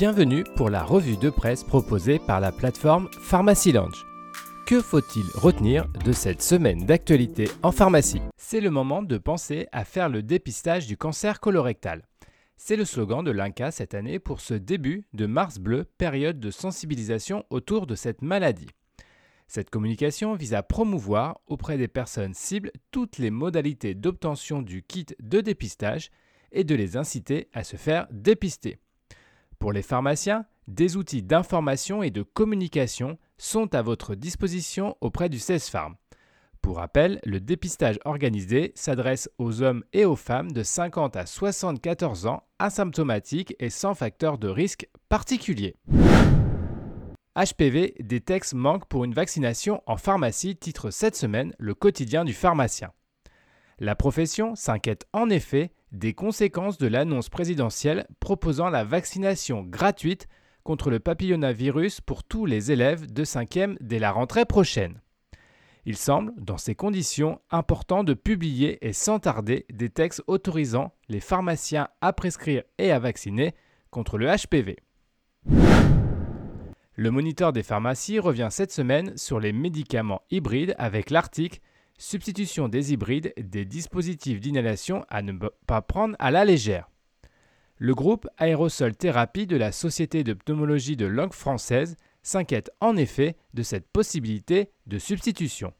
Bienvenue 0.00 0.44
pour 0.56 0.70
la 0.70 0.82
revue 0.82 1.18
de 1.18 1.28
presse 1.28 1.62
proposée 1.62 2.18
par 2.18 2.40
la 2.40 2.52
plateforme 2.52 3.10
Pharmacy 3.20 3.70
Lounge. 3.70 4.06
Que 4.66 4.80
faut-il 4.80 5.26
retenir 5.34 5.88
de 6.06 6.12
cette 6.12 6.40
semaine 6.40 6.86
d'actualité 6.86 7.50
en 7.62 7.70
pharmacie? 7.70 8.22
C'est 8.38 8.62
le 8.62 8.70
moment 8.70 9.02
de 9.02 9.18
penser 9.18 9.68
à 9.72 9.84
faire 9.84 10.08
le 10.08 10.22
dépistage 10.22 10.86
du 10.86 10.96
cancer 10.96 11.38
colorectal. 11.38 12.00
C'est 12.56 12.76
le 12.76 12.86
slogan 12.86 13.22
de 13.22 13.30
l'INCA 13.30 13.72
cette 13.72 13.92
année 13.92 14.18
pour 14.18 14.40
ce 14.40 14.54
début 14.54 15.04
de 15.12 15.26
Mars 15.26 15.58
Bleu, 15.58 15.84
période 15.98 16.40
de 16.40 16.50
sensibilisation 16.50 17.44
autour 17.50 17.86
de 17.86 17.94
cette 17.94 18.22
maladie. 18.22 18.70
Cette 19.48 19.68
communication 19.68 20.34
vise 20.34 20.54
à 20.54 20.62
promouvoir 20.62 21.40
auprès 21.46 21.76
des 21.76 21.88
personnes 21.88 22.32
cibles 22.32 22.72
toutes 22.90 23.18
les 23.18 23.30
modalités 23.30 23.94
d'obtention 23.94 24.62
du 24.62 24.82
kit 24.82 25.08
de 25.22 25.42
dépistage 25.42 26.10
et 26.52 26.64
de 26.64 26.74
les 26.74 26.96
inciter 26.96 27.48
à 27.52 27.64
se 27.64 27.76
faire 27.76 28.06
dépister. 28.10 28.78
Pour 29.60 29.72
les 29.72 29.82
pharmaciens, 29.82 30.46
des 30.68 30.96
outils 30.96 31.22
d'information 31.22 32.02
et 32.02 32.10
de 32.10 32.22
communication 32.22 33.18
sont 33.36 33.74
à 33.74 33.82
votre 33.82 34.14
disposition 34.14 34.96
auprès 35.02 35.28
du 35.28 35.38
CESFARM. 35.38 35.96
Pour 36.62 36.78
rappel, 36.78 37.20
le 37.24 37.40
dépistage 37.40 37.98
organisé 38.06 38.72
s'adresse 38.74 39.28
aux 39.36 39.60
hommes 39.60 39.84
et 39.92 40.06
aux 40.06 40.16
femmes 40.16 40.50
de 40.52 40.62
50 40.62 41.14
à 41.14 41.26
74 41.26 42.26
ans 42.26 42.42
asymptomatiques 42.58 43.54
et 43.60 43.68
sans 43.68 43.94
facteur 43.94 44.38
de 44.38 44.48
risque 44.48 44.88
particulier. 45.10 45.76
HPV, 47.36 47.96
des 48.00 48.20
textes 48.22 48.54
manquent 48.54 48.88
pour 48.88 49.04
une 49.04 49.14
vaccination 49.14 49.82
en 49.86 49.98
pharmacie, 49.98 50.56
titre 50.56 50.90
cette 50.90 51.16
semaine 51.16 51.54
le 51.58 51.74
quotidien 51.74 52.24
du 52.24 52.32
pharmacien. 52.32 52.92
La 53.78 53.94
profession 53.94 54.54
s'inquiète 54.54 55.06
en 55.12 55.28
effet 55.28 55.70
des 55.92 56.14
conséquences 56.14 56.78
de 56.78 56.86
l'annonce 56.86 57.28
présidentielle 57.28 58.06
proposant 58.20 58.68
la 58.68 58.84
vaccination 58.84 59.62
gratuite 59.62 60.28
contre 60.62 60.90
le 60.90 61.00
papillonavirus 61.00 62.00
pour 62.00 62.24
tous 62.24 62.46
les 62.46 62.70
élèves 62.70 63.12
de 63.12 63.24
5e 63.24 63.76
dès 63.80 63.98
la 63.98 64.12
rentrée 64.12 64.44
prochaine. 64.44 65.00
Il 65.86 65.96
semble, 65.96 66.32
dans 66.36 66.58
ces 66.58 66.74
conditions, 66.74 67.40
important 67.50 68.04
de 68.04 68.14
publier 68.14 68.86
et 68.86 68.92
sans 68.92 69.18
tarder 69.18 69.64
des 69.72 69.88
textes 69.88 70.22
autorisant 70.26 70.92
les 71.08 71.20
pharmaciens 71.20 71.88
à 72.00 72.12
prescrire 72.12 72.62
et 72.78 72.92
à 72.92 72.98
vacciner 72.98 73.54
contre 73.90 74.18
le 74.18 74.26
HPV. 74.26 74.76
Le 76.94 77.10
moniteur 77.10 77.54
des 77.54 77.62
pharmacies 77.62 78.18
revient 78.18 78.48
cette 78.50 78.72
semaine 78.72 79.16
sur 79.16 79.40
les 79.40 79.52
médicaments 79.52 80.20
hybrides 80.30 80.74
avec 80.76 81.08
l'article 81.08 81.60
substitution 82.00 82.68
des 82.68 82.94
hybrides 82.94 83.34
des 83.36 83.66
dispositifs 83.66 84.40
d'inhalation 84.40 85.04
à 85.10 85.20
ne 85.20 85.32
pas 85.66 85.82
prendre 85.82 86.16
à 86.18 86.30
la 86.30 86.46
légère. 86.46 86.88
Le 87.76 87.94
groupe 87.94 88.26
Aérosol 88.38 88.96
Thérapie 88.96 89.46
de 89.46 89.56
la 89.56 89.70
Société 89.70 90.24
de 90.24 90.32
pneumologie 90.32 90.96
de 90.96 91.04
langue 91.04 91.34
française 91.34 91.96
s'inquiète 92.22 92.70
en 92.80 92.96
effet 92.96 93.36
de 93.52 93.62
cette 93.62 93.86
possibilité 93.86 94.70
de 94.86 94.98
substitution. 94.98 95.74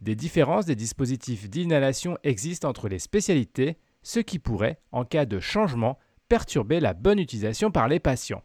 Des 0.00 0.16
différences 0.16 0.66
des 0.66 0.74
dispositifs 0.74 1.48
d'inhalation 1.48 2.18
existent 2.24 2.68
entre 2.68 2.88
les 2.88 2.98
spécialités, 2.98 3.78
ce 4.02 4.18
qui 4.18 4.40
pourrait, 4.40 4.80
en 4.90 5.04
cas 5.04 5.26
de 5.26 5.38
changement, 5.38 5.98
perturber 6.28 6.80
la 6.80 6.92
bonne 6.92 7.20
utilisation 7.20 7.70
par 7.70 7.86
les 7.86 8.00
patients. 8.00 8.42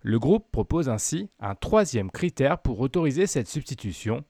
Le 0.00 0.18
groupe 0.18 0.50
propose 0.50 0.88
ainsi 0.88 1.28
un 1.38 1.54
troisième 1.54 2.10
critère 2.10 2.60
pour 2.60 2.80
autoriser 2.80 3.26
cette 3.26 3.48
substitution, 3.48 4.24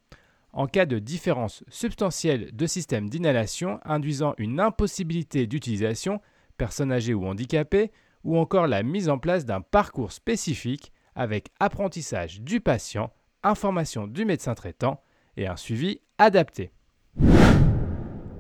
en 0.55 0.67
cas 0.67 0.87
de 0.87 0.99
différence 0.99 1.65
substantielle 1.69 2.55
de 2.55 2.67
système 2.67 3.11
d'inhalation 3.11 3.81
induisant 3.85 4.35
une 4.39 4.61
impossibilité 4.61 5.47
d'utilisation, 5.47 6.21
personne 6.57 6.93
âgée 6.93 7.13
ou 7.13 7.27
handicapée, 7.27 7.91
ou 8.23 8.39
encore 8.39 8.67
la 8.67 8.83
mise 8.83 9.09
en 9.09 9.19
place 9.19 9.45
d'un 9.45 9.61
parcours 9.61 10.13
spécifique 10.13 10.93
avec 11.15 11.49
apprentissage 11.61 12.41
du 12.41 12.61
patient, 12.61 13.13
information 13.43 14.07
du 14.07 14.25
médecin 14.25 14.55
traitant 14.55 15.03
et 15.37 15.47
un 15.47 15.57
suivi 15.57 16.01
adapté. 16.19 16.73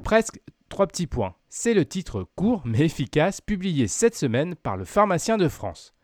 Presque 0.05 0.41
trois 0.69 0.87
petits 0.87 1.07
points. 1.07 1.35
C'est 1.49 1.75
le 1.75 1.85
titre 1.85 2.27
court 2.37 2.63
mais 2.65 2.81
efficace 2.81 3.41
publié 3.41 3.89
cette 3.89 4.17
semaine 4.17 4.55
par 4.55 4.77
le 4.77 4.85
pharmacien 4.85 5.37
de 5.37 5.49
France. 5.49 5.95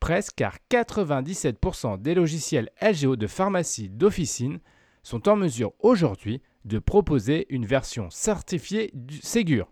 Presque 0.00 0.34
car 0.36 0.58
97% 0.70 2.02
des 2.02 2.14
logiciels 2.14 2.70
LGO 2.82 3.16
de 3.16 3.26
pharmacie 3.26 3.88
d'officine 3.88 4.58
sont 5.04 5.28
en 5.28 5.36
mesure 5.36 5.72
aujourd'hui 5.78 6.42
de 6.64 6.80
proposer 6.80 7.46
une 7.50 7.66
version 7.66 8.10
certifiée 8.10 8.90
du 8.94 9.18
Ségur. 9.18 9.70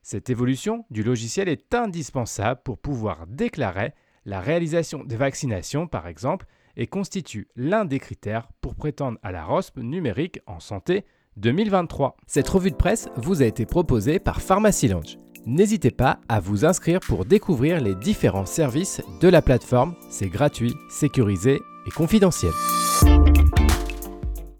Cette 0.00 0.30
évolution 0.30 0.86
du 0.90 1.02
logiciel 1.02 1.48
est 1.48 1.74
indispensable 1.74 2.62
pour 2.64 2.78
pouvoir 2.78 3.26
déclarer 3.26 3.92
la 4.24 4.40
réalisation 4.40 5.04
des 5.04 5.16
vaccinations, 5.16 5.86
par 5.86 6.06
exemple, 6.06 6.46
et 6.76 6.86
constitue 6.86 7.48
l'un 7.56 7.84
des 7.84 7.98
critères 7.98 8.48
pour 8.60 8.74
prétendre 8.74 9.18
à 9.22 9.32
la 9.32 9.44
ROSP 9.44 9.78
numérique 9.78 10.40
en 10.46 10.60
santé 10.60 11.04
2023. 11.36 12.16
Cette 12.26 12.48
revue 12.48 12.70
de 12.70 12.76
presse 12.76 13.08
vous 13.16 13.42
a 13.42 13.46
été 13.46 13.66
proposée 13.66 14.18
par 14.18 14.40
Pharmacy 14.40 14.90
N'hésitez 15.46 15.90
pas 15.90 16.20
à 16.28 16.40
vous 16.40 16.64
inscrire 16.64 17.00
pour 17.00 17.24
découvrir 17.24 17.80
les 17.80 17.94
différents 17.94 18.46
services 18.46 19.02
de 19.20 19.28
la 19.28 19.42
plateforme. 19.42 19.94
C'est 20.10 20.28
gratuit, 20.28 20.74
sécurisé 20.90 21.60
et 21.86 21.90
confidentiel. 21.90 22.52